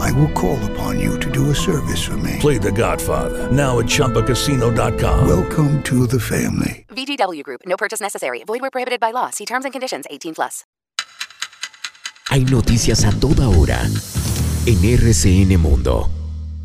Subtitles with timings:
[0.00, 2.36] I will call upon you to do a service for me.
[2.40, 5.26] Play The Godfather now at ChumbaCasino.com.
[5.26, 6.86] Welcome to the family.
[6.88, 7.62] VGW Group.
[7.66, 8.44] No purchase necessary.
[8.44, 9.30] Void where prohibited by law.
[9.30, 10.06] See terms and conditions.
[10.10, 10.64] 18 plus.
[12.30, 13.80] Hay noticias a toda hora
[14.66, 16.10] en RCN Mundo.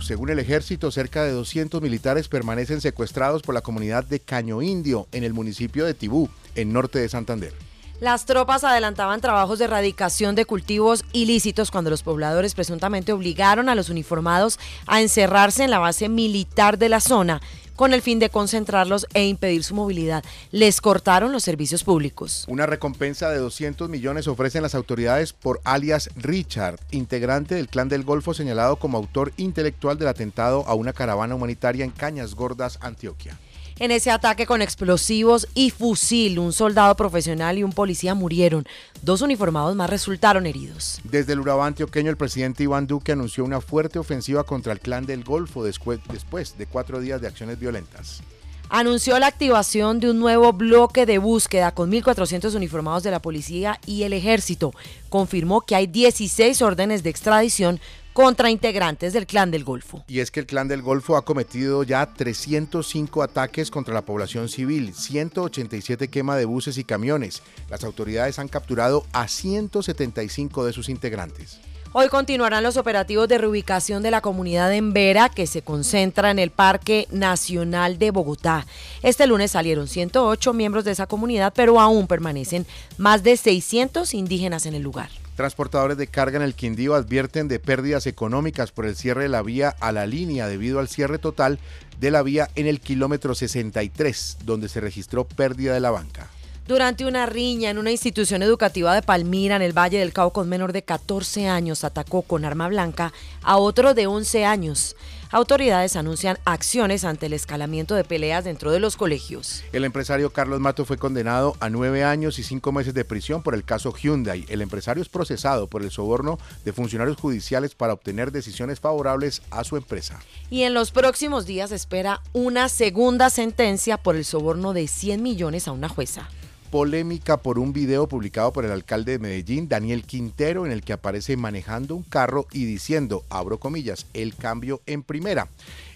[0.00, 5.08] Según el ejército, cerca de 200 militares permanecen secuestrados por la comunidad de Caño Indio
[5.12, 7.54] en el municipio de Tibú, en norte de Santander.
[7.98, 13.74] Las tropas adelantaban trabajos de erradicación de cultivos ilícitos cuando los pobladores presuntamente obligaron a
[13.74, 17.40] los uniformados a encerrarse en la base militar de la zona
[17.74, 20.24] con el fin de concentrarlos e impedir su movilidad.
[20.50, 22.44] Les cortaron los servicios públicos.
[22.48, 28.04] Una recompensa de 200 millones ofrecen las autoridades por alias Richard, integrante del Clan del
[28.04, 33.38] Golfo señalado como autor intelectual del atentado a una caravana humanitaria en Cañas Gordas, Antioquia.
[33.78, 38.64] En ese ataque con explosivos y fusil, un soldado profesional y un policía murieron.
[39.02, 40.98] Dos uniformados más resultaron heridos.
[41.04, 45.04] Desde el Urabá antioqueño, el presidente Iván Duque anunció una fuerte ofensiva contra el clan
[45.04, 48.22] del Golfo después de cuatro días de acciones violentas
[48.68, 53.80] anunció la activación de un nuevo bloque de búsqueda con 1.400 uniformados de la policía
[53.86, 54.72] y el ejército.
[55.08, 57.80] Confirmó que hay 16 órdenes de extradición
[58.16, 60.02] contra integrantes del Clan del Golfo.
[60.08, 64.48] Y es que el Clan del Golfo ha cometido ya 305 ataques contra la población
[64.48, 67.42] civil, 187 quema de buses y camiones.
[67.68, 71.60] Las autoridades han capturado a 175 de sus integrantes.
[71.92, 76.38] Hoy continuarán los operativos de reubicación de la comunidad en Vera, que se concentra en
[76.38, 78.66] el Parque Nacional de Bogotá.
[79.02, 82.64] Este lunes salieron 108 miembros de esa comunidad, pero aún permanecen
[82.96, 85.10] más de 600 indígenas en el lugar.
[85.36, 89.42] Transportadores de carga en el Quindío advierten de pérdidas económicas por el cierre de la
[89.42, 91.58] vía a la línea debido al cierre total
[92.00, 96.28] de la vía en el kilómetro 63, donde se registró pérdida de la banca
[96.66, 100.48] durante una riña en una institución educativa de Palmira, en el Valle del Cauca, un
[100.48, 103.12] menor de 14 años atacó con arma blanca
[103.42, 104.96] a otro de 11 años.
[105.30, 109.64] Autoridades anuncian acciones ante el escalamiento de peleas dentro de los colegios.
[109.72, 113.54] El empresario Carlos Mato fue condenado a nueve años y cinco meses de prisión por
[113.54, 114.46] el caso Hyundai.
[114.48, 119.64] El empresario es procesado por el soborno de funcionarios judiciales para obtener decisiones favorables a
[119.64, 120.20] su empresa.
[120.48, 125.66] Y en los próximos días espera una segunda sentencia por el soborno de 100 millones
[125.66, 126.28] a una jueza
[126.76, 130.92] polémica por un video publicado por el alcalde de Medellín, Daniel Quintero, en el que
[130.92, 135.48] aparece manejando un carro y diciendo, abro comillas, el cambio en primera.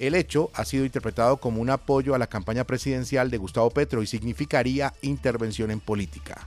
[0.00, 4.02] El hecho ha sido interpretado como un apoyo a la campaña presidencial de Gustavo Petro
[4.02, 6.44] y significaría intervención en política.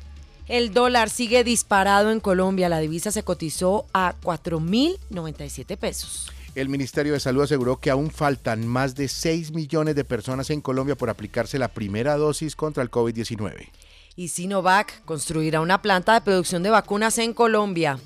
[0.49, 2.67] El dólar sigue disparado en Colombia.
[2.67, 6.33] La divisa se cotizó a 4.097 pesos.
[6.53, 10.59] El Ministerio de Salud aseguró que aún faltan más de 6 millones de personas en
[10.59, 13.69] Colombia por aplicarse la primera dosis contra el COVID-19
[14.17, 17.99] y Sinovac construirá una planta de producción de vacunas en Colombia.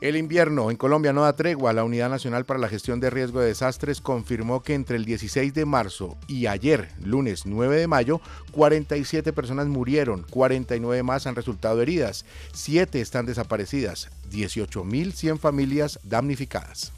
[0.00, 1.72] El invierno en Colombia no da tregua.
[1.72, 5.52] La Unidad Nacional para la Gestión de Riesgo de Desastres confirmó que entre el 16
[5.54, 8.20] de marzo y ayer, lunes 9 de mayo,
[8.52, 16.92] 47 personas murieron, 49 más han resultado heridas, 7 están desaparecidas, 18.100 familias damnificadas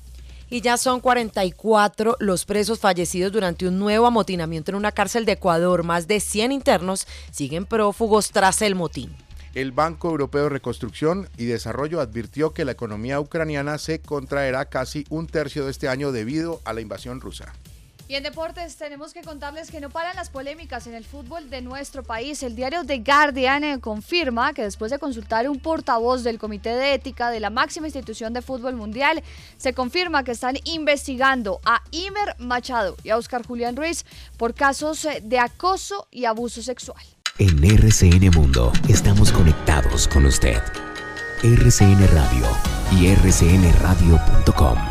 [0.50, 5.32] y ya son 44 los presos fallecidos durante un nuevo amotinamiento en una cárcel de
[5.32, 5.84] Ecuador.
[5.84, 9.14] Más de 100 internos siguen prófugos tras el motín.
[9.54, 15.04] El Banco Europeo de Reconstrucción y Desarrollo advirtió que la economía ucraniana se contraerá casi
[15.08, 17.52] un tercio de este año debido a la invasión rusa.
[18.08, 21.60] Y en deportes tenemos que contarles que no paran las polémicas en el fútbol de
[21.60, 22.42] nuestro país.
[22.42, 26.94] El diario The Guardian eh, confirma que después de consultar un portavoz del Comité de
[26.94, 29.22] Ética de la máxima institución de fútbol mundial,
[29.58, 34.06] se confirma que están investigando a Imer Machado y a Oscar Julián Ruiz
[34.38, 37.04] por casos eh, de acoso y abuso sexual.
[37.38, 40.62] En RCN Mundo estamos conectados con usted.
[41.42, 42.46] RCN Radio
[42.90, 44.87] y rcnradio.com.